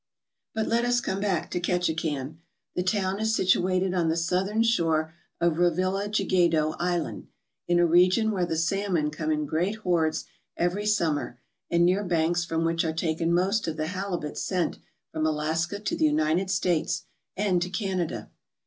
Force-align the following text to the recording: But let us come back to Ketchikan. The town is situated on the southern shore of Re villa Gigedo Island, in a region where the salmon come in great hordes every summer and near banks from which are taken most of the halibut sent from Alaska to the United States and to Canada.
But 0.55 0.65
let 0.67 0.83
us 0.83 0.99
come 0.99 1.19
back 1.19 1.51
to 1.51 1.59
Ketchikan. 1.59 2.39
The 2.73 2.81
town 2.81 3.19
is 3.19 3.35
situated 3.35 3.93
on 3.93 4.09
the 4.09 4.17
southern 4.17 4.63
shore 4.63 5.13
of 5.39 5.59
Re 5.59 5.69
villa 5.69 6.09
Gigedo 6.09 6.75
Island, 6.79 7.27
in 7.67 7.77
a 7.77 7.85
region 7.85 8.31
where 8.31 8.47
the 8.47 8.57
salmon 8.57 9.11
come 9.11 9.29
in 9.29 9.45
great 9.45 9.75
hordes 9.75 10.25
every 10.57 10.87
summer 10.87 11.39
and 11.69 11.85
near 11.85 12.03
banks 12.03 12.43
from 12.43 12.65
which 12.65 12.83
are 12.83 12.93
taken 12.93 13.31
most 13.31 13.67
of 13.67 13.77
the 13.77 13.89
halibut 13.89 14.39
sent 14.39 14.79
from 15.11 15.23
Alaska 15.27 15.79
to 15.79 15.95
the 15.95 16.05
United 16.05 16.49
States 16.49 17.03
and 17.37 17.61
to 17.61 17.69
Canada. 17.69 18.31